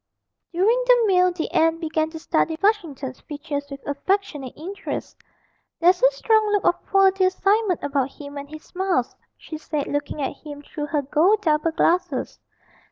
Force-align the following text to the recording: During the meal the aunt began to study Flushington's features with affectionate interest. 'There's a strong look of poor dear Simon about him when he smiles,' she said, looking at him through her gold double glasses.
During 0.51 0.83
the 0.87 1.03
meal 1.05 1.31
the 1.31 1.51
aunt 1.51 1.79
began 1.79 2.09
to 2.09 2.17
study 2.17 2.55
Flushington's 2.57 3.19
features 3.21 3.67
with 3.69 3.85
affectionate 3.87 4.53
interest. 4.55 5.15
'There's 5.79 6.01
a 6.01 6.09
strong 6.09 6.51
look 6.53 6.65
of 6.65 6.83
poor 6.87 7.11
dear 7.11 7.29
Simon 7.29 7.77
about 7.83 8.09
him 8.09 8.33
when 8.33 8.47
he 8.47 8.57
smiles,' 8.57 9.15
she 9.37 9.59
said, 9.59 9.85
looking 9.85 10.19
at 10.19 10.37
him 10.37 10.63
through 10.63 10.87
her 10.87 11.03
gold 11.03 11.43
double 11.43 11.69
glasses. 11.71 12.39